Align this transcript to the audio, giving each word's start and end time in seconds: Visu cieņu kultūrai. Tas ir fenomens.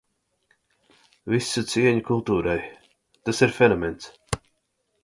Visu 1.33 1.63
cieņu 1.73 2.03
kultūrai. 2.09 2.59
Tas 3.29 3.47
ir 3.49 3.57
fenomens. 3.61 4.11